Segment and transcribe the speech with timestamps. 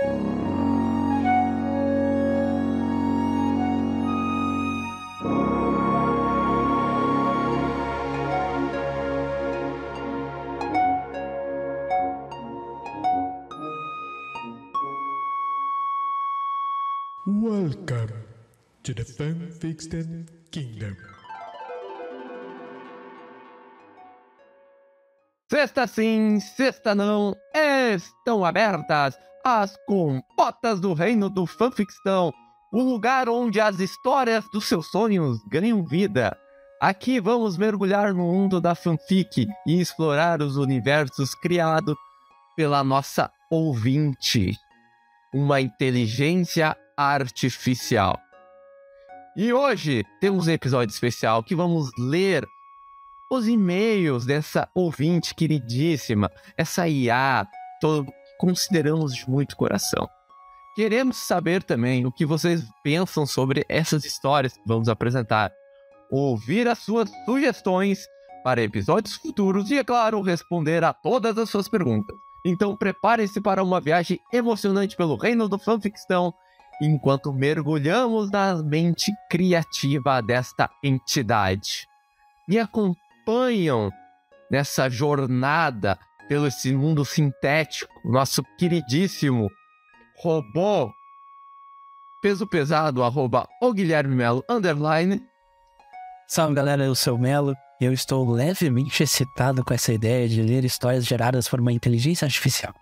[0.00, 0.14] Welcome
[18.84, 20.96] to the Fanfiction Kingdom.
[25.50, 29.18] Sexta sim, sexta não, estão abertas
[29.48, 32.32] as compotas do reino do fanficção,
[32.72, 36.36] o lugar onde as histórias dos seus sonhos ganham vida.
[36.80, 41.96] Aqui vamos mergulhar no mundo da fanfic e explorar os universos criados
[42.54, 44.54] pela nossa ouvinte,
[45.32, 48.18] uma inteligência artificial.
[49.36, 52.46] E hoje temos um episódio especial que vamos ler
[53.30, 57.46] os e-mails dessa ouvinte queridíssima, essa IA,
[58.38, 60.08] consideramos de muito coração.
[60.74, 65.52] Queremos saber também o que vocês pensam sobre essas histórias que vamos apresentar,
[66.10, 68.06] ouvir as suas sugestões
[68.44, 72.16] para episódios futuros e, é claro, responder a todas as suas perguntas.
[72.46, 76.32] Então prepare-se para uma viagem emocionante pelo reino do fanficção
[76.80, 81.88] enquanto mergulhamos na mente criativa desta entidade.
[82.48, 83.90] Me acompanham
[84.50, 85.98] nessa jornada
[86.28, 89.48] pelo esse mundo sintético, nosso queridíssimo
[90.22, 90.92] robô
[92.20, 95.22] peso pesado, arroba o Guilherme Melo, underline.
[96.28, 100.42] Salve galera, eu sou o Melo e eu estou levemente excitado com essa ideia de
[100.42, 102.74] ler histórias geradas por uma inteligência artificial.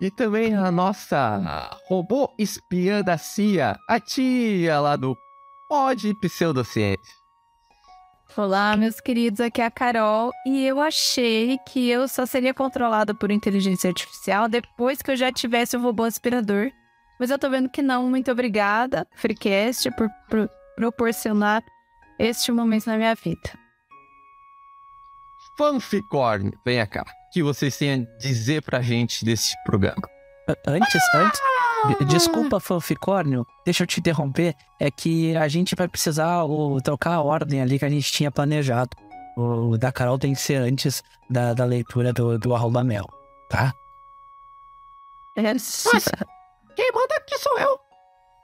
[0.00, 5.16] E também a nossa robô espiã da CIA, a tia lá do
[5.68, 7.25] Pod Pseudociência.
[8.34, 13.14] Olá, meus queridos, aqui é a Carol e eu achei que eu só seria controlada
[13.14, 16.70] por inteligência artificial depois que eu já tivesse o robô aspirador.
[17.18, 18.10] Mas eu tô vendo que não.
[18.10, 21.62] Muito obrigada, Freecast, por, por proporcionar
[22.18, 23.58] este momento na minha vida.
[25.56, 27.02] Fanficorn, venha cá.
[27.02, 30.02] O que vocês têm a dizer pra gente desse programa?
[30.66, 31.40] Antes, antes.
[31.94, 34.54] De- Desculpa, fanficórnio, deixa eu te interromper.
[34.78, 38.30] É que a gente vai precisar o, trocar a ordem ali que a gente tinha
[38.30, 38.90] planejado.
[39.36, 43.04] O da Carol tem que ser antes da, da leitura do, do arroba mel,
[43.50, 43.72] tá?
[45.36, 45.52] É,
[46.74, 47.78] Quem manda aqui sou eu.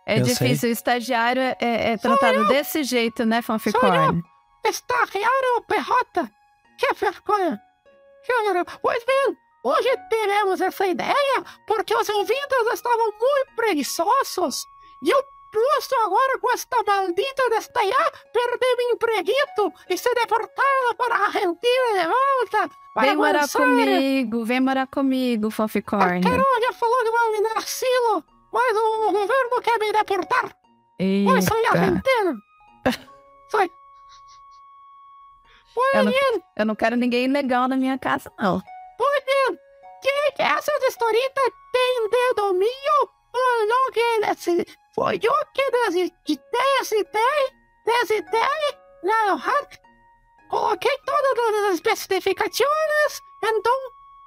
[0.07, 1.57] é Eu difícil, o estagiário é,
[1.93, 4.23] é tratado desse jeito, né, Fanficorn?
[4.67, 6.31] Estagiário Perrota.
[6.79, 7.59] Que vergonha.
[8.83, 14.67] Pois bem, hoje teremos essa ideia porque os ouvintes estavam muito preguiçosos.
[15.01, 20.95] E eu posso agora com esta maldita desta IA perder meu empreguito e ser deportado
[20.97, 22.75] para a Argentina de volta.
[23.01, 26.21] Vem morar comigo, vem morar comigo, A Fanficorn.
[26.23, 30.57] Carol já falou que vai me dar asilo, mas o governo quer me deportar.
[30.99, 31.71] Pois sou Eita.
[31.71, 32.39] argentino.
[33.51, 33.71] Foi.
[35.75, 36.13] Pois Eu não-
[36.57, 38.63] Eu não quero ninguém ilegal na minha casa, não.
[40.03, 43.11] Que que essas historitas têm de domínio?
[43.33, 47.53] Foi eu que Foi eu que desi- decidei,
[47.87, 49.79] decidei, na rádio.
[50.51, 53.75] Coloquei todas as especificações, então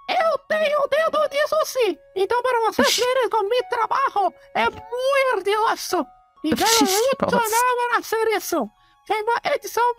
[0.09, 1.97] eu tenho o dedo nisso sim.
[2.15, 6.05] Então para vocês verem como meu trabalho é muito ardiloso.
[6.43, 8.67] E ganho muito não hacer isso.
[9.07, 9.95] Foi uma edição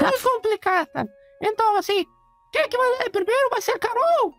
[0.00, 1.08] muito complicada.
[1.42, 2.04] Então assim,
[2.52, 4.34] quem que vai primeiro vai ser Carol.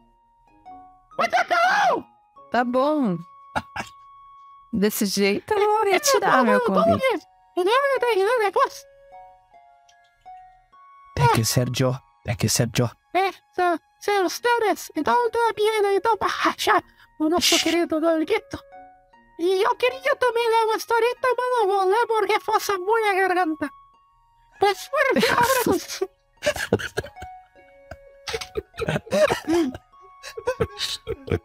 [1.21, 2.03] Vai ser Carol!
[2.49, 3.19] Tá bom.
[4.73, 7.11] Desse jeito eu vou retirar meu Vamos, vamos convite.
[7.11, 7.19] ver.
[7.51, 7.75] Entendeu?
[7.93, 8.85] Eu tenho que ler depois.
[11.19, 11.95] É que Sergio,
[12.25, 12.89] é que Sergio.
[13.13, 14.91] É, são, são ustedes.
[14.95, 16.83] Então, também, então, para rachar
[17.19, 18.59] o nosso querido Dolguito.
[19.37, 23.13] E eu queria também ler uma historieta, mas não vou ler porque força muito a
[23.13, 23.69] garganta.
[24.59, 25.77] Mas, bueno, ahora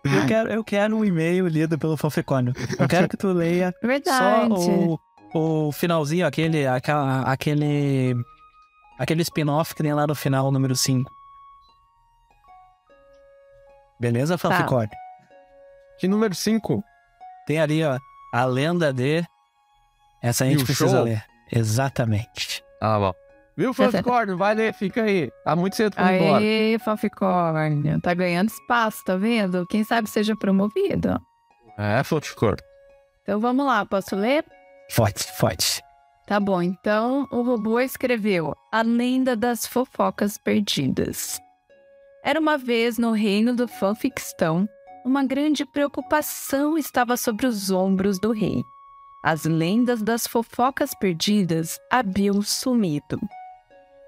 [0.04, 2.52] Eu quero, eu quero um e-mail lido pelo fanficórnio.
[2.78, 4.52] Eu quero que tu leia só Verdade.
[4.52, 4.98] o,
[5.34, 8.14] o finalzinho, aquele, aquela, aquele,
[8.98, 11.10] aquele spin-off que tem lá no final, o número 5.
[13.98, 14.48] Beleza, Tá.
[14.50, 14.90] fanficórnio?
[15.98, 16.82] Que número 5?
[17.46, 17.98] Tem ali, ó,
[18.32, 19.24] a lenda de...
[20.22, 21.04] Essa a gente precisa show?
[21.04, 21.24] ler.
[21.52, 22.62] Exatamente.
[22.80, 23.14] Ah, bom.
[23.56, 24.34] Viu, Fanficorn?
[24.34, 25.30] Vai ler, fica aí.
[25.44, 26.44] Tá muito cedo pra ir embora.
[26.44, 28.00] Aê, Fanficorn.
[28.00, 29.66] Tá ganhando espaço, tá vendo?
[29.66, 31.18] Quem sabe seja promovido.
[31.78, 32.58] É, Fanficorn.
[33.22, 34.44] Então vamos lá, posso ler?
[34.90, 35.82] Forte, forte.
[36.26, 41.40] Tá bom, então o robô escreveu A Lenda das Fofocas Perdidas.
[42.22, 44.68] Era uma vez no reino do fanfictão
[45.04, 48.64] uma grande preocupação estava sobre os ombros do rei.
[49.22, 53.20] As lendas das fofocas perdidas haviam sumido.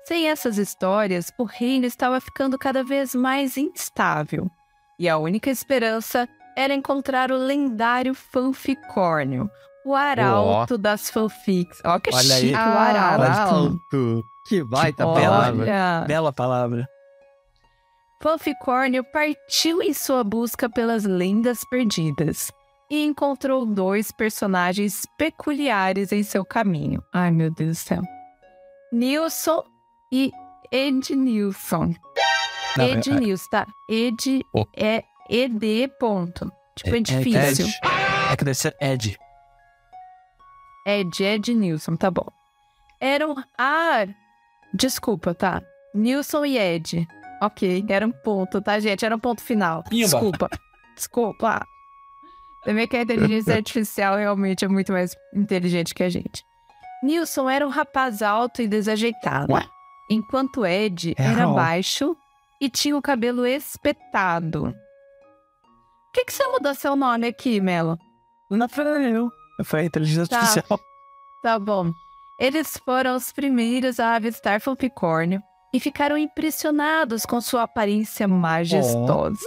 [0.09, 4.51] Sem essas histórias, o reino estava ficando cada vez mais instável.
[4.99, 6.27] E a única esperança
[6.57, 9.51] era encontrar o lendário fanficórnio,
[9.85, 11.83] o arauto das fanfics.
[11.85, 12.75] Ó que Olha chique aí.
[12.75, 13.23] o arauto.
[13.23, 14.25] Arauto.
[14.49, 15.63] Que baita Que palavra.
[15.63, 16.89] Olha, Bela palavra.
[18.23, 22.51] Fanficórnio partiu em sua busca pelas lendas perdidas
[22.91, 27.03] e encontrou dois personagens peculiares em seu caminho.
[27.13, 28.03] Ai, meu Deus do céu.
[28.91, 29.63] Nilson
[30.13, 30.33] e
[30.71, 31.95] Ed Nilson.
[32.79, 33.67] Ed é- Nilson, tá?
[33.89, 34.65] Ed Oh.
[34.77, 36.51] é ED ponto.
[36.77, 37.67] Tipo, é, É- é difícil.
[37.67, 37.75] Ed.
[38.33, 39.19] É que deve ser Ed.
[40.87, 42.27] Ed, Ed Nilson, tá bom.
[43.01, 43.35] Eram.
[43.59, 44.07] Ah,
[44.73, 45.63] desculpa, tá?
[45.95, 47.07] Nilson e Ed.
[47.41, 49.05] Ok, era um ponto, tá, gente?
[49.05, 49.85] Era um ponto final.
[49.91, 50.49] Desculpa.
[50.97, 51.65] Desculpa.
[52.65, 56.45] Também que a inteligência artificial realmente é muito mais inteligente que a gente.
[57.03, 59.53] Nilson era um rapaz alto e desajeitado.
[59.53, 59.65] Ué?
[60.11, 62.17] Enquanto Ed É era baixo
[62.61, 64.73] e tinha o cabelo espetado.
[64.73, 67.99] Por que, que você mudou seu nome aqui, Melo?
[68.51, 68.85] Não foi
[69.15, 69.31] eu.
[69.65, 70.41] Foi a inteligência Tá.
[70.41, 70.81] artificial.
[71.43, 71.93] Tá bom.
[72.41, 75.43] Eles foram os primeiros a avistar Fanficórnio
[75.75, 79.39] e ficaram impressionados com sua aparência majestosa.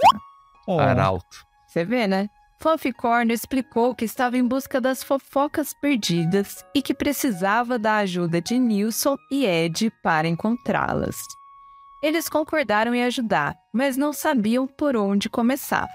[0.66, 0.78] Oh.
[0.78, 1.44] Arauto.
[1.66, 2.28] Você vê, né?
[2.62, 8.56] Fanficórnio explicou que estava em busca das fofocas perdidas e que precisava da ajuda de
[8.56, 11.16] Nilson e Ed para encontrá-las.
[12.00, 15.88] Eles concordaram em ajudar, mas não sabiam por onde começar.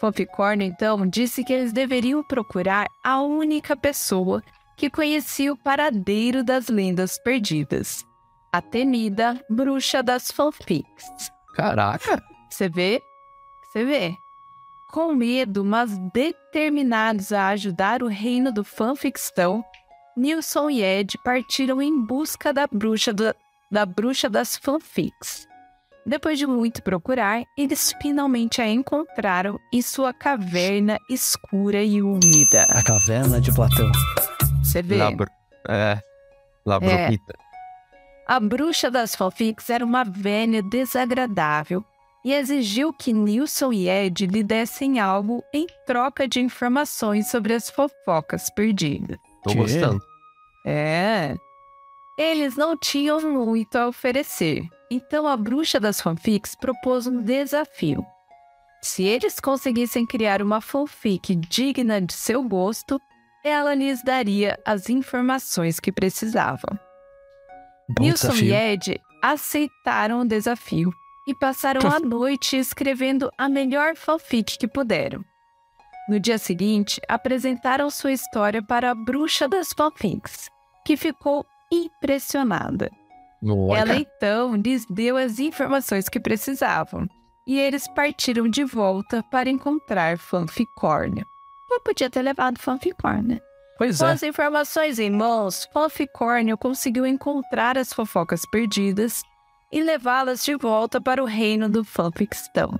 [0.00, 4.40] Fanficórnio então disse que eles deveriam procurar a única pessoa
[4.76, 8.06] que conhecia o paradeiro das lendas perdidas.
[8.52, 11.32] A temida bruxa das fanfics.
[11.56, 12.22] Caraca.
[12.48, 13.02] Você vê?
[13.64, 14.27] Você vê?
[14.90, 19.62] Com medo, mas determinados a ajudar o reino do fanfictão,
[20.16, 23.34] Nilson e Ed partiram em busca da bruxa, do-
[23.70, 25.46] da bruxa das fanfics.
[26.06, 32.62] Depois de muito procurar, eles finalmente a encontraram em sua caverna escura e úmida.
[32.70, 33.92] A caverna de Platão.
[34.64, 34.96] Você vê?
[34.96, 35.28] Labro...
[35.68, 36.00] É.
[36.64, 37.34] Labromita.
[38.26, 41.84] A bruxa das fanfics era uma velha desagradável
[42.28, 47.70] e exigiu que Nilson e Ed lhe dessem algo em troca de informações sobre as
[47.70, 49.16] fofocas perdidas.
[49.42, 49.98] Tô gostando.
[50.66, 51.34] É.
[52.18, 58.04] Eles não tinham muito a oferecer, então a bruxa das fanfics propôs um desafio.
[58.82, 63.00] Se eles conseguissem criar uma fanfic digna de seu gosto,
[63.42, 66.78] ela lhes daria as informações que precisavam.
[67.88, 68.52] Bom Nilson desafio.
[68.52, 70.92] e Ed aceitaram o desafio
[71.28, 75.22] e passaram a noite escrevendo a melhor fanfic que puderam.
[76.08, 80.48] No dia seguinte, apresentaram sua história para a bruxa das fanfics,
[80.86, 82.90] que ficou impressionada.
[83.76, 87.06] Ela então lhes deu as informações que precisavam
[87.46, 91.26] e eles partiram de volta para encontrar Fanficórnio.
[91.68, 93.38] Mas podia ter levado Fanficórnio.
[93.76, 94.12] Pois Com é.
[94.12, 99.22] as informações em mãos, Fanficórnio conseguiu encontrar as fofocas perdidas
[99.72, 102.78] e levá-las de volta para o reino do Fanficstão.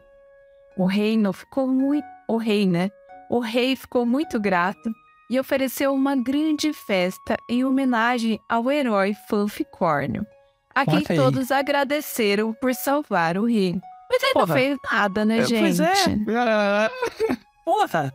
[0.77, 2.07] O reino ficou muito.
[2.29, 2.91] O rei, né?
[3.31, 4.91] O rei ficou muito grato
[5.31, 10.27] e ofereceu uma grande festa em homenagem ao herói Fanficórnio,
[10.75, 13.79] a quem todos agradeceram por salvar o rei.
[14.11, 15.61] Mas ele não fez nada, né, É, gente?
[15.61, 16.91] pois é.
[17.65, 18.13] Porra!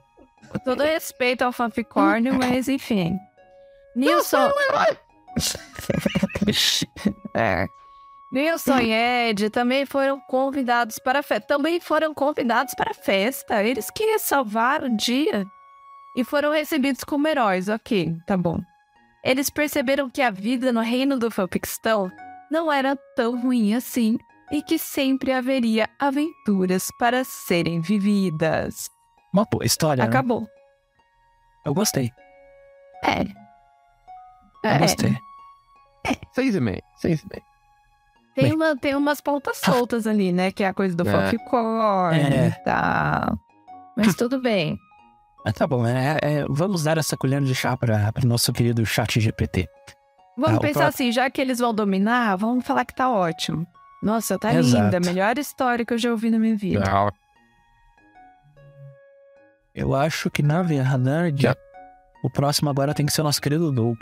[0.50, 3.15] Com todo respeito ao fanficórnio, mas enfim.
[3.95, 4.50] Nilson.
[7.36, 7.67] é.
[8.33, 11.45] Nilson e Ed também foram convidados para a festa.
[11.47, 13.63] Também foram convidados para a festa.
[13.63, 15.45] Eles queriam salvar o dia.
[16.17, 18.59] E foram recebidos como heróis, ok, tá bom.
[19.23, 22.11] Eles perceberam que a vida no reino do fanfictão
[22.51, 24.17] não era tão ruim assim
[24.51, 28.89] e que sempre haveria aventuras para serem vividas.
[29.33, 30.03] Uma boa história.
[30.03, 30.09] né?
[30.09, 30.47] Acabou.
[31.65, 32.11] Eu gostei.
[33.03, 33.21] É.
[34.63, 35.15] Eu É, gostei.
[36.33, 36.81] Seis e meio.
[36.97, 37.43] Seis e meio.
[38.35, 38.53] Tem, Bem.
[38.55, 40.51] uma, tem umas pontas soltas ali, né?
[40.51, 41.11] Que é a coisa do É.
[41.11, 42.47] fanficórnio É.
[42.47, 43.37] e tal.
[43.97, 44.77] Mas tudo bem.
[45.45, 48.85] Mas tá bom, é, é, vamos dar essa colher de chá para o nosso querido
[48.85, 49.67] chat GPT.
[50.37, 53.67] Vamos Ah, pensar assim, já que eles vão dominar, vamos falar que tá ótimo.
[54.01, 54.83] Nossa, tá Exato.
[54.85, 54.99] linda.
[54.99, 56.83] Melhor história que eu já ouvi na minha vida.
[56.87, 57.11] Ah,
[59.75, 61.55] Eu acho que, na verdade, Já.
[62.23, 63.97] o próximo agora tem que ser o nosso querido Doug.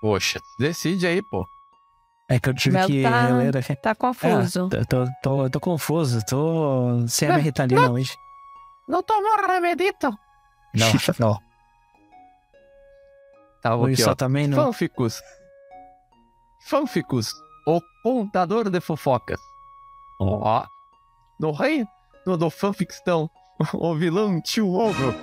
[0.00, 1.44] Poxa, decide aí, pô.
[2.30, 3.74] É que eu tive Mel que tá- reler aqui.
[3.76, 4.68] Tá confuso.
[4.72, 8.14] É, tô, tô, tô, tô confuso, tô sem a minha Ritalina hoje.
[8.88, 10.16] Não tomou remedito?
[10.74, 10.86] Não,
[11.18, 11.38] não.
[13.60, 14.14] Tava O aqui, isso ó.
[14.14, 14.56] também não.
[14.64, 15.20] Fanficus.
[16.68, 17.32] Fanficus,
[17.66, 19.40] o contador de fofocas.
[20.20, 20.64] Ó.
[21.38, 21.88] No reino
[22.38, 23.28] do fanfictão,
[23.74, 25.14] o vilão tio Ogro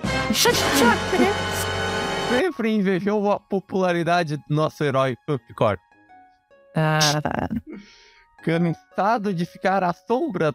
[2.30, 5.78] sempre invejou a popularidade do nosso herói Fanficor.
[6.80, 7.50] Ah,
[8.44, 10.54] Cansado de ficar à sombra,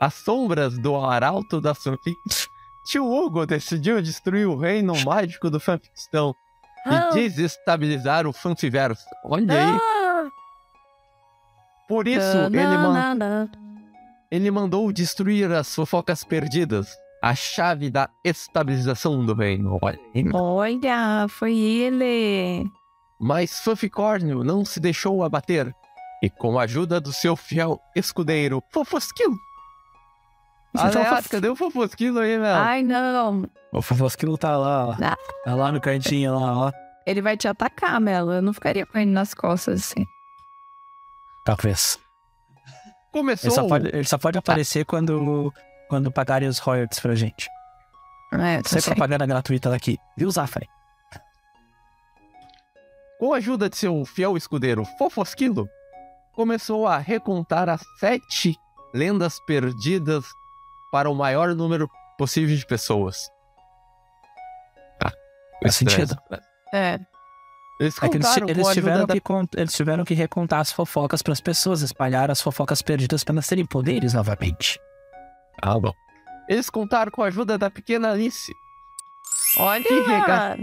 [0.00, 2.16] às sombras do arauto da fanfic,
[2.86, 6.34] tio Hugo decidiu destruir o reino mágico do fanfictão
[6.86, 7.10] Ah.
[7.10, 9.04] e desestabilizar o fanfiverso.
[9.24, 9.78] Olha aí.
[9.80, 10.28] Ah.
[11.88, 13.48] Por isso, ele, man-
[14.30, 16.88] ele mandou destruir as fofocas perdidas.
[17.22, 19.78] A chave da estabilização do reino.
[19.80, 19.98] Olha.
[20.34, 22.64] Olha, foi ele.
[23.22, 25.72] Mas Fanficórnio não se deixou abater.
[26.20, 29.36] E com a ajuda do seu fiel escudeiro, Fofosquilo.
[30.76, 32.54] Aliás, cadê o Fofosquilo aí, meu?
[32.54, 33.48] Ai, não.
[33.72, 34.96] O Fofosquilo tá lá, ó.
[35.00, 35.16] Ah.
[35.44, 36.72] Tá lá no cantinho, lá, ó.
[37.06, 38.32] Ele vai te atacar, Melo.
[38.32, 40.04] Eu não ficaria com ele nas costas assim.
[41.44, 42.00] Talvez.
[43.12, 43.48] Começou.
[43.48, 45.52] Ele só pode, ele só pode aparecer quando,
[45.88, 47.48] quando pagarem os royalties pra gente.
[48.32, 48.96] É, tá Sem certo.
[48.96, 49.96] propaganda gratuita daqui.
[50.16, 50.68] Viu, Zafari?
[53.22, 55.68] Com a ajuda de seu fiel escudeiro Fofosquilo,
[56.32, 58.56] começou a recontar as sete
[58.92, 60.24] lendas perdidas
[60.90, 61.88] para o maior número
[62.18, 63.30] possível de pessoas.
[65.00, 65.12] Ah,
[65.62, 66.16] Faz sentido.
[66.74, 66.98] É.
[67.78, 70.14] Eles É que eles, contaram eles com a tiveram ajuda da con- eles tiveram que
[70.14, 74.80] recontar as fofocas pras pessoas, espalhar as fofocas perdidas para elas terem poderes novamente.
[75.62, 75.92] Ah, bom.
[76.48, 78.52] Eles contaram com a ajuda da pequena Alice,
[79.58, 79.84] Olha.
[79.84, 80.58] Que rega-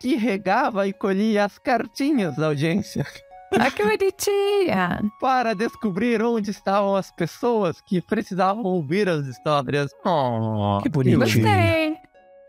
[0.00, 3.04] que regava e colhia as cartinhas da audiência
[3.52, 5.00] Ah, que bonitinha.
[5.20, 9.90] para descobrir onde estavam as pessoas que precisavam ouvir as histórias.
[10.04, 11.18] Oh, Que bonitinho.
[11.18, 11.96] Gostei.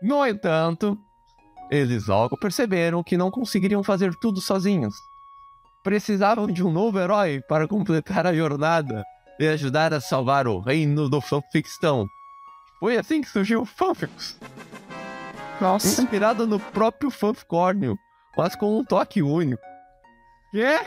[0.00, 0.96] No entanto,
[1.72, 4.94] eles logo perceberam que não conseguiriam fazer tudo sozinhos.
[5.82, 9.02] Precisavam de um novo herói para completar a jornada
[9.40, 12.06] e ajudar a salvar o reino do fanfictão.
[12.78, 14.38] Foi assim que surgiu o Fanficus.
[15.62, 16.02] Nossa.
[16.02, 17.98] inspirado no próprio Fanficórnio,
[18.36, 19.62] mas com um toque único.
[20.50, 20.78] Quê?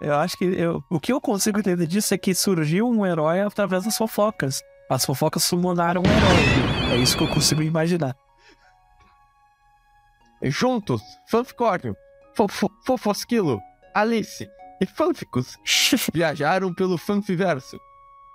[0.00, 3.40] Eu acho que eu, o que eu consigo entender disso é que surgiu um herói
[3.40, 4.62] através das fofocas.
[4.88, 6.94] As fofocas sumonaram um herói.
[6.94, 8.16] É isso que eu consigo imaginar.
[10.42, 11.96] Juntos, Fanficórnio,
[12.36, 13.60] Fofo- Fofosquilo,
[13.92, 14.48] Alice
[14.80, 15.56] e Fanficus
[16.14, 17.76] viajaram pelo Fanfiverso,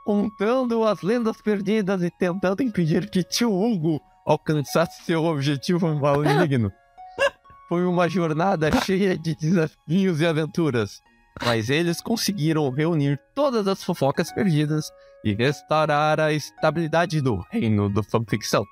[0.03, 6.71] contando as lendas perdidas e tentando impedir que tio Hugo alcançasse seu objetivo maligno.
[7.69, 11.01] Foi uma jornada cheia de desafios e aventuras,
[11.43, 14.89] mas eles conseguiram reunir todas as fofocas perdidas
[15.23, 18.65] e restaurar a estabilidade do reino do fanficção.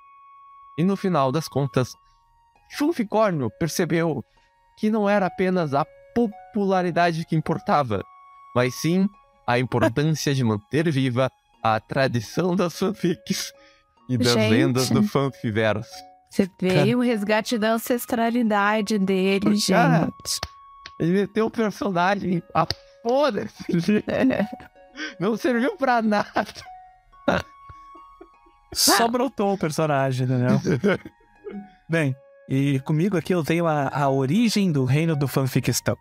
[0.78, 1.94] E no final das contas,
[2.78, 4.24] Fanficórnio percebeu
[4.78, 5.86] que não era apenas a
[6.16, 8.04] popularidade que importava,
[8.56, 9.08] mas sim
[9.46, 11.32] a importância de manter viva
[11.64, 13.54] a tradição das fanfics
[14.10, 14.50] e das Gente.
[14.50, 15.90] lendas do fanfiverso.
[16.30, 20.06] Você veio o resgate da ancestralidade dele, Cara.
[20.06, 20.40] gente.
[21.00, 22.66] Ele meteu o personagem a
[23.04, 23.66] foda-se.
[25.20, 26.46] Não serviu pra nada.
[28.74, 30.60] Só brotou o personagem, entendeu?
[31.90, 32.16] Bem,
[32.48, 35.98] e comigo aqui eu tenho a, a origem do reino do fanficistão.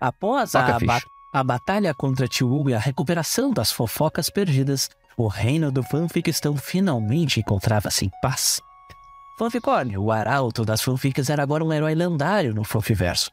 [0.00, 0.80] Após Toca a, a
[1.32, 7.40] a batalha contra Hugo e a recuperação das fofocas perdidas, o reino do fanficistão finalmente
[7.40, 8.60] encontrava-se em paz.
[9.38, 13.30] Fanficórnio, o arauto das fanfics, era agora um herói lendário no fanfiverso.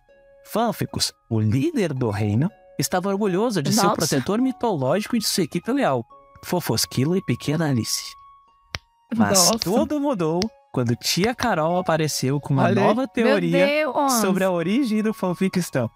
[0.52, 3.96] Fanficus, o líder do reino, estava orgulhoso de seu Nossa.
[3.96, 6.06] protetor mitológico e de sua equipe leal,
[6.44, 8.14] Fofosquilo e Pequena Alice.
[9.16, 9.60] Mas Nossa.
[9.60, 10.40] tudo mudou
[10.72, 13.68] quando tia Carol apareceu com uma Olha nova teoria
[14.22, 15.90] sobre a origem do fanficistão.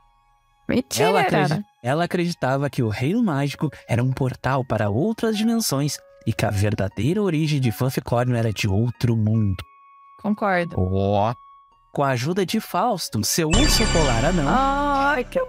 [0.68, 1.10] Mentira.
[1.10, 6.34] Ela, acredi- ela acreditava que o reino mágico era um portal para outras dimensões e
[6.34, 9.64] que a verdadeira origem de Fanficórnio era de outro mundo.
[10.22, 10.76] Concordo.
[10.78, 11.34] Ó,
[11.94, 15.40] Com a ajuda de Fausto, seu urso polar anão, Ai, que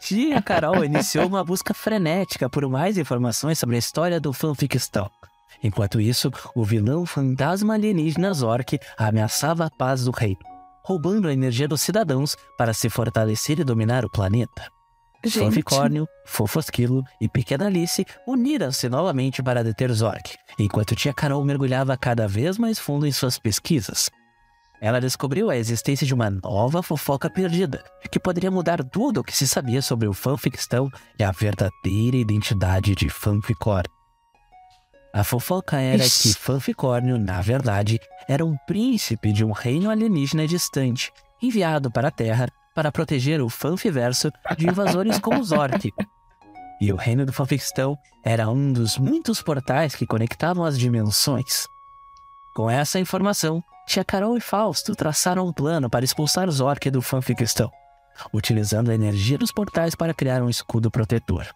[0.00, 5.10] tia Carol iniciou uma busca frenética por mais informações sobre a história do fanficistão.
[5.62, 10.38] Enquanto isso, o vilão fantasma alienígena Zork ameaçava a paz do reino,
[10.84, 14.70] roubando a energia dos cidadãos para se fortalecer e dominar o planeta.
[15.28, 15.44] Gente.
[15.44, 22.26] Fanficórnio, Fofosquilo e Pequena Alice uniram-se novamente para deter Zork, enquanto tia Carol mergulhava cada
[22.26, 24.10] vez mais fundo em suas pesquisas.
[24.80, 29.36] ela descobriu a existência de uma nova fofoca perdida, que poderia mudar tudo o que
[29.36, 33.82] se sabia sobre o fanfictão e a verdadeira identidade de Fanficor.
[35.12, 36.34] A fofoca era Ixi.
[36.34, 37.98] que Fanficórnio, na verdade,
[38.28, 41.12] era um príncipe de um reino alienígena distante,
[41.42, 45.92] enviado para a Terra para proteger o Fanfiverso de invasores como os Orc.
[46.80, 51.66] E o reino do Fanfictão era um dos muitos portais que conectavam as dimensões.
[52.54, 57.02] Com essa informação, Tia Carol e Fausto traçaram um plano para expulsar os Orc do
[57.02, 57.70] Fanfictão,
[58.32, 61.46] utilizando a energia dos portais para criar um escudo protetor.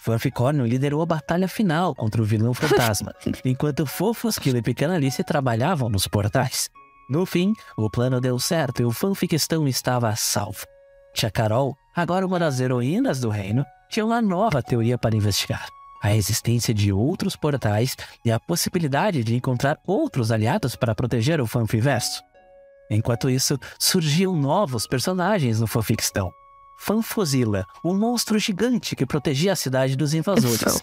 [0.00, 5.22] Fanficórnio liderou a batalha final contra o vilão fantasma, enquanto Fofo, Esquilo e Pequena Alice
[5.22, 6.70] trabalhavam nos portais.
[7.10, 10.64] No fim, o plano deu certo e o fanfictão estava salvo.
[11.12, 15.66] Tia Carol, agora uma das heroínas do reino, tinha uma nova teoria para investigar.
[16.00, 21.48] A existência de outros portais e a possibilidade de encontrar outros aliados para proteger o
[21.48, 22.22] fanfiverso.
[22.88, 26.30] Enquanto isso, surgiam novos personagens no fanfictão.
[26.78, 30.80] Fanfozilla, um monstro gigante que protegia a cidade dos invasores.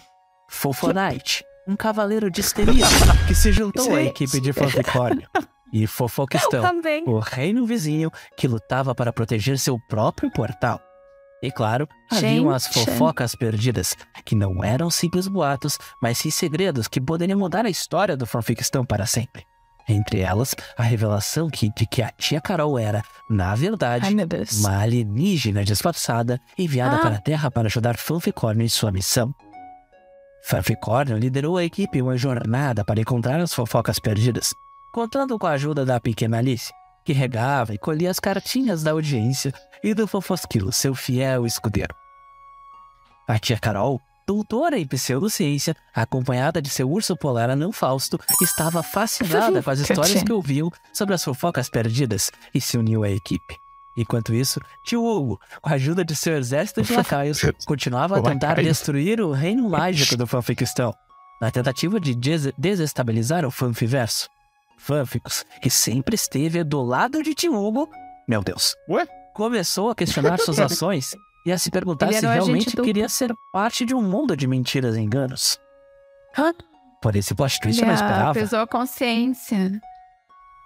[0.50, 2.84] Fofonite, um cavaleiro de Esteria
[3.26, 5.26] que se juntou à equipe de Fanficórnio.
[5.72, 7.04] E Fofoquistão, Também.
[7.06, 10.80] o reino vizinho que lutava para proteger seu próprio portal.
[11.42, 13.94] E claro, haviam as fofocas perdidas,
[14.24, 18.84] que não eram simples boatos, mas sim segredos que poderiam mudar a história do fanfictão
[18.84, 19.44] para sempre.
[19.88, 24.14] Entre elas, a revelação que, de que a tia Carol era, na verdade, Ai,
[24.58, 26.98] uma alienígena disfarçada enviada Ah.
[26.98, 29.32] para a Terra para ajudar Fanficórnio em sua missão.
[30.42, 34.54] Fanficórnio liderou a equipe em uma jornada para encontrar as fofocas perdidas,
[34.98, 36.72] contando com a ajuda da pequena Alice,
[37.04, 41.94] que regava e colhia as cartinhas da audiência, e do Fofosquilo, seu fiel escudeiro.
[43.28, 49.62] A tia Carol, doutora em pseudociência, acompanhada de seu urso polar anão Fausto, estava fascinada
[49.62, 53.56] com as histórias que ouviu sobre as fofocas perdidas e se uniu à equipe.
[53.96, 58.48] Enquanto isso, tio Hugo, com a ajuda de seu exército de lacaios, continuava a tentar
[58.48, 58.68] Lacaios.
[58.68, 60.92] destruir o reino mágico do fanfictão,
[61.40, 64.28] na tentativa de des- desestabilizar o fanfiverso.
[64.78, 67.88] Fanficus, que sempre esteve do lado de tio Hugo,
[68.26, 69.06] meu Deus, Ué?
[69.34, 71.14] começou a questionar suas ações
[71.44, 72.84] e a se perguntar se realmente duplo.
[72.84, 75.58] queria ser parte de um mundo de mentiras e enganos.
[76.36, 76.52] Hã?
[77.02, 78.34] Por esse plot twist eu não esperava.
[78.34, 79.80] pesou a consciência.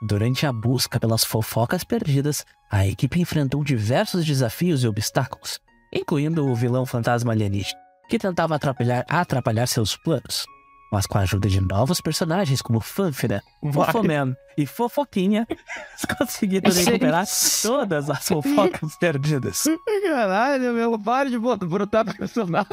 [0.06, 5.60] Durante a busca pelas fofocas perdidas, a equipe enfrentou diversos desafios e obstáculos,
[5.94, 10.44] incluindo o vilão fantasma alienígena, que tentava atrapalhar, atrapalhar seus planos.
[10.92, 17.26] Mas com a ajuda de novos personagens como Fanfira, Fofoman e Fofoquinha, eles conseguiram recuperar
[17.62, 19.64] todas as fofocas perdidas.
[20.04, 22.68] Caralho, meu, para de brotar personagem.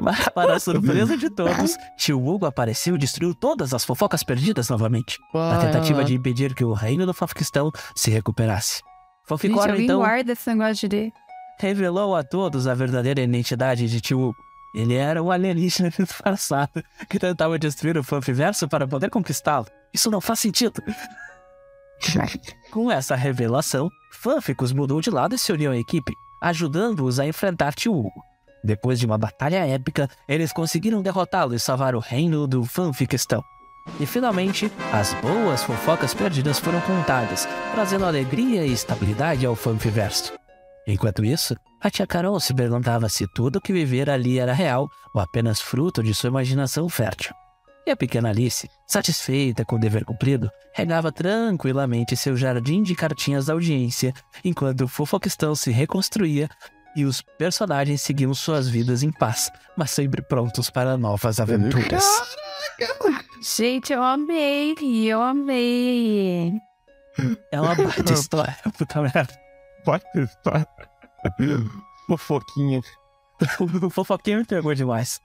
[0.00, 4.68] Mas, para a surpresa de todos, Tio Hugo apareceu e destruiu todas as fofocas perdidas
[4.68, 8.82] novamente, na tentativa de impedir que o reino do Fanfictão se recuperasse.
[9.28, 11.12] Alguém então, guarda esse negócio de...
[11.58, 14.43] revelou a todos a verdadeira identidade de Tio Hugo.
[14.74, 19.66] Ele era um alienígena disfarçado que tentava destruir o Fanfiverso para poder conquistá-lo.
[19.92, 20.82] Isso não faz sentido.
[22.72, 27.72] Com essa revelação, Fanficus mudou de lado e se uniu à equipe, ajudando-os a enfrentar
[27.74, 28.22] Tio Hugo.
[28.64, 33.44] Depois de uma batalha épica, eles conseguiram derrotá-lo e salvar o reino do Fanfictão.
[34.00, 40.32] E finalmente, as boas fofocas perdidas foram contadas, trazendo alegria e estabilidade ao Fanfiverso.
[40.86, 45.20] Enquanto isso, a tia Carol se perguntava se tudo que vivera ali era real ou
[45.20, 47.34] apenas fruto de sua imaginação fértil.
[47.86, 53.44] E a pequena Alice, satisfeita com o dever cumprido, regava tranquilamente seu jardim de cartinhas
[53.44, 56.48] da audiência, enquanto o fofoquistão se reconstruía
[56.96, 62.02] e os personagens seguiam suas vidas em paz, mas sempre prontos para novas aventuras.
[63.42, 66.50] Gente, eu amei, eu amei.
[67.52, 69.38] É uma baita história, puta merda.
[69.84, 70.66] Pode estar.
[72.08, 72.80] Fofoquinha.
[73.82, 75.20] O fofoquinho me pegou demais.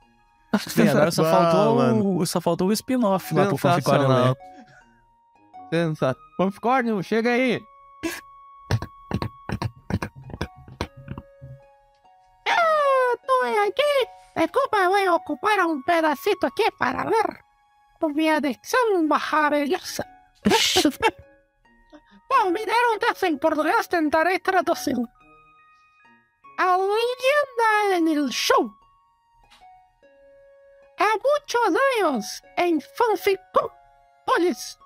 [0.68, 2.18] Sim, agora só Ah, faltou, mano.
[2.18, 4.36] o, só faltou o spin-off lá pro Fanficórnio Sensacional.
[5.72, 5.86] ler.
[5.86, 6.20] Sensato.
[6.38, 7.62] Fanficórnio, chega aí.
[12.46, 13.94] Estou aqui.
[14.36, 17.44] Desculpa, voy a ocupar un pedacito aquí para leer.
[18.00, 20.06] Con mi adicción maravillosa.
[22.30, 24.96] Bom, me deram dessa em português, tentarei traduzir.
[26.62, 28.70] A leyenda en el show.
[30.98, 32.26] Há muitos anos,
[32.58, 34.78] em Fanficópolis,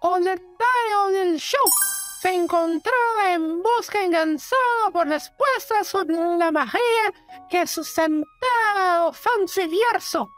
[0.00, 1.64] o lendario del show
[2.20, 7.12] se encontraba en busca incansada por respuestas sobre la magia
[7.48, 10.28] que sustentaba o fanfiverso.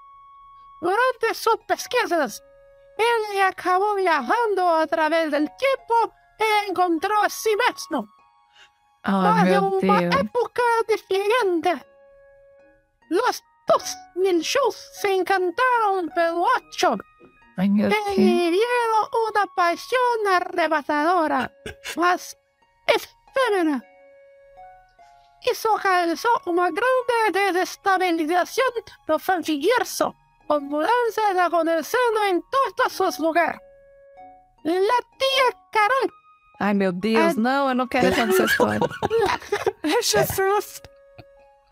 [0.83, 2.43] Durante sus pesquisas,
[2.99, 8.16] ele acabou viajando a través del tiempo e encontró a si mismo.
[9.09, 10.15] Oh, Mas de meu uma Deus.
[10.17, 11.87] época diferente.
[13.11, 16.97] Los dos nichos se encantaron pelo ocho
[17.57, 18.17] Ai, meu e Deus.
[18.17, 21.53] vivieron una pasión arrebatadora,
[21.97, 22.37] mas
[22.87, 23.83] efímera.
[25.49, 28.65] Isso causó uma grande desestabilização
[29.07, 30.13] do fanfiverso,
[30.49, 33.61] com mudanças acontecendo em todos os lugares.
[34.65, 36.11] La tia Carol
[36.59, 37.41] Ai, meu Deus, Ah.
[37.41, 38.81] não, eu não quero essa história.
[40.03, 40.81] Jesus.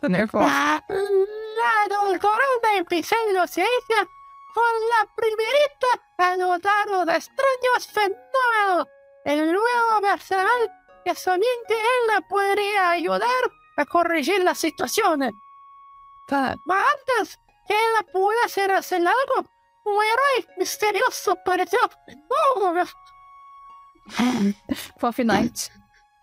[0.01, 0.47] Tô nervosa.
[0.47, 4.07] La, la doctoranda en pseudociencia
[4.53, 5.87] fue la primerita
[6.19, 8.87] a notar los extraños fenómenos
[9.25, 10.71] y luego percibir
[11.05, 15.33] que solamente ella podría ayudar a corregir las situaciones.
[16.29, 19.49] Mas antes que ella pudiera hacer algo,
[19.87, 21.79] un héroe misterioso apareció.
[22.57, 22.73] Oh,
[24.99, 25.71] Fluffy Night.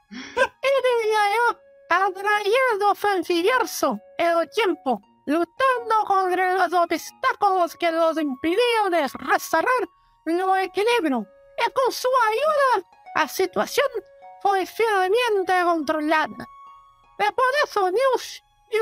[0.09, 9.89] yo, atrayendo fanfiverso el tiempo, luchando contra los obstáculos que los impidieron de restaurar
[10.25, 11.25] el equilibrio.
[11.57, 13.87] Y con su ayuda, la situación
[14.41, 16.47] fue firmemente controlada.
[17.19, 18.77] Y por eso News y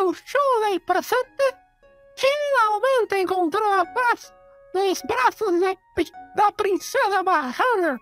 [0.70, 1.44] del presente
[2.16, 4.34] finalmente encontró la paz
[4.74, 5.78] en los brazos de
[6.36, 8.00] la princesa Mahana,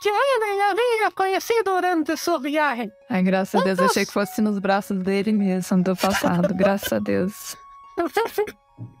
[0.00, 2.90] que ele havia conhecido durante seu viagem.
[3.10, 6.54] Ai, graças a Deus, eu achei que fosse nos braços dele mesmo do passado.
[6.54, 7.56] Graças a Deus.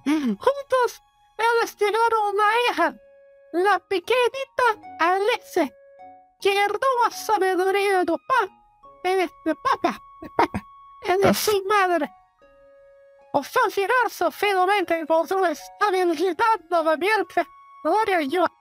[0.06, 1.00] Juntos,
[1.38, 3.00] eles tiveram uma hija,
[3.54, 5.70] la pequenita Alice,
[6.40, 8.48] que herdou a sabedoria do pai
[9.04, 10.62] de, de papa, de papa,
[11.04, 12.08] e de sua madre.
[13.32, 17.46] O fanfiverso finalmente encontrou estabilidade novamente,
[17.84, 18.57] glória a Deus.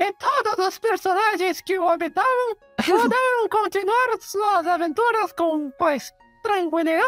[0.00, 7.02] E todos os personagens que o habitavam puderam continuar suas aventuras com, pois, tranquilidade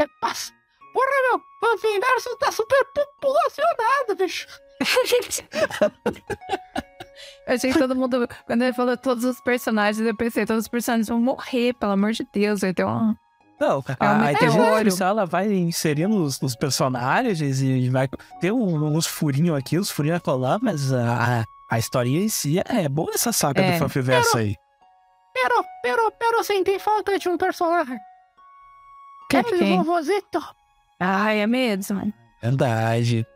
[0.00, 0.52] e paz.
[0.94, 4.46] Porra, meu, o universo tá super populacionado, bicho.
[7.46, 10.68] Eu achei que todo mundo, quando ele falou todos os personagens, eu pensei, todos os
[10.68, 12.60] personagens vão morrer, pelo amor de Deus.
[12.60, 13.14] Vai ter um.
[13.60, 18.08] Não, É um a, a inteligência artificial ela vai inserindo os, os personagens e vai
[18.40, 22.88] ter um- uns furinhos aqui, uns furinhos acolá, mas a, a, historinha em si é
[22.88, 23.72] boa essa saga É.
[23.72, 24.54] do Fanfiverso aí.
[25.34, 27.98] Pero, pero, pero senti falta de um personagem.
[29.28, 29.76] Que, Aquele quem?
[29.78, 30.40] vovozito.
[30.98, 32.12] Ai, é mesmo.
[32.42, 33.26] Verdade.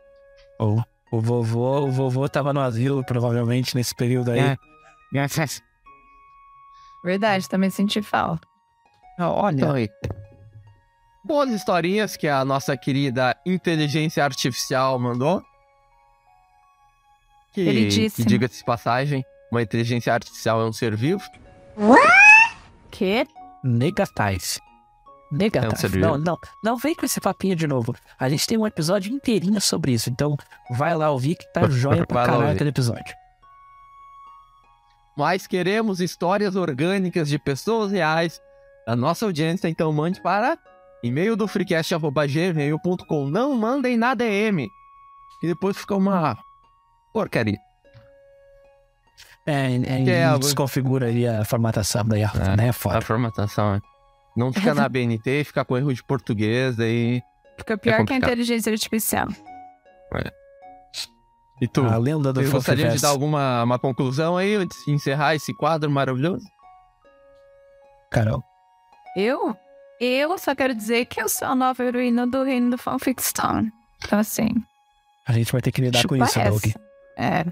[0.59, 4.39] O, o vovô, o vovô tava no asilo, provavelmente, nesse período aí.
[4.39, 4.57] É.
[7.03, 8.47] Verdade, também senti falta.
[9.19, 9.89] Olha, Então aí.
[11.23, 15.43] Boas historinhas que a nossa querida inteligência artificial mandou.
[17.51, 18.23] Que, Queridíssimo.
[18.25, 21.21] que diga-se de passagem, uma inteligência artificial é um ser vivo.
[22.89, 23.27] Que?
[23.63, 24.59] negatais.
[24.59, 25.93] É um Negatais.
[25.93, 27.95] não, não, não vem com esse papinho de novo.
[28.19, 30.35] A gente tem um episódio inteirinho sobre isso, então
[30.71, 33.15] vai lá ouvir que tá joia pra caralho aquele episódio.
[35.17, 38.41] Mas queremos histórias orgânicas de pessoas reais
[38.87, 40.57] da nossa audiência, então mande para
[41.03, 43.27] e-mail do freecast.gmail.com.
[43.29, 44.69] Não mandem na DM,
[45.39, 46.37] que depois fica uma
[47.13, 47.57] porcaria.
[49.45, 52.69] É, é, é algo- desconfigura ali a formatação daí, É, né?
[52.69, 53.79] A formatação, é.
[54.37, 57.21] Não fica na BNT, fica com erro de português, aí...
[57.57, 59.27] Fica pior que a inteligência artificial.
[61.61, 61.85] E tu?
[61.85, 65.53] A lenda do Vocês gostariam de dar alguma uma conclusão aí, antes de encerrar esse
[65.53, 66.43] quadro maravilhoso?
[68.09, 68.43] Carol.
[69.15, 69.55] Eu?
[69.99, 73.69] Eu só quero dizer que eu sou a nova heroína do reino do Fanficstown.
[74.03, 74.49] Então, assim,
[75.27, 76.39] A gente vai ter que lidar com isso.
[76.39, 76.63] Doug.
[77.17, 77.45] É.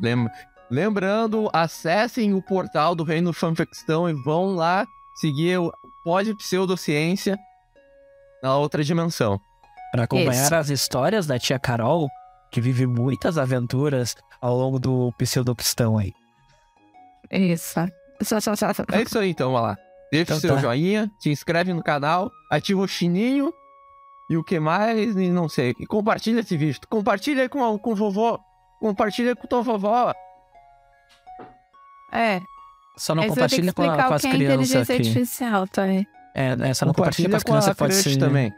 [0.00, 0.28] Lem-
[0.70, 5.70] Lembrando, acessem o portal do Reino Fanfictão e vão lá seguir o
[6.02, 7.38] Pode Pseudociência
[8.42, 9.38] na outra dimensão.
[9.90, 10.54] Pra acompanhar Isso.
[10.54, 12.08] as histórias da tia Carol,
[12.50, 16.14] que vive muitas aventuras ao longo do pseudopistão aí.
[17.30, 17.74] Isso.
[18.22, 18.82] Só, só, só, só.
[18.92, 19.78] É isso aí então, vai lá.
[20.10, 20.60] Deixa Então o seu tá.
[20.60, 23.52] joinha, se inscreve no canal, ativa o sininho
[24.30, 25.74] e o que mais, e não sei.
[25.78, 26.80] E compartilha esse vídeo.
[26.88, 28.40] Compartilha com, com o vovô.
[28.82, 30.12] Compartilha com tua vovó.
[32.12, 32.40] É.
[32.96, 35.08] Só não compartilha com, a- com as é crianças inteligência aqui.
[35.08, 35.82] artificial, tá?
[35.82, 36.04] aí.
[36.34, 38.16] É, é, só não compartilha com as crianças pode ser...
[38.18, 38.52] também.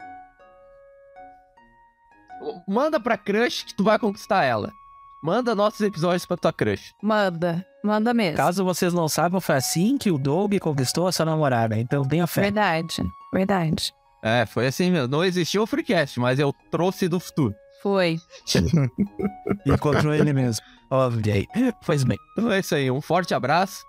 [2.67, 4.73] Manda pra crush que tu vai conquistar ela.
[5.21, 6.91] Manda nossos episódios pra tua crush.
[7.03, 7.63] Manda.
[7.83, 8.37] Manda mesmo.
[8.37, 11.77] Caso vocês não saibam, foi assim que o Doug conquistou a sua namorada.
[11.77, 12.41] Então tenha fé.
[12.41, 13.03] Verdade.
[13.31, 13.93] Verdade.
[14.23, 15.07] É, foi assim mesmo.
[15.07, 17.53] Não existiu o Freecast, mas eu trouxe do futuro.
[17.85, 18.19] Foi.
[19.67, 20.65] Encontrou ele mesmo.
[20.89, 21.47] Ok.
[21.85, 22.17] Pois bem.
[22.31, 23.85] Então é isso aí, um forte abraço.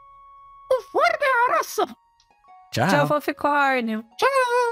[0.71, 1.87] Um forte abraço.
[2.73, 2.89] Tchau.
[2.89, 4.05] Tchau, Foficórnio.
[4.19, 4.66] Tchau.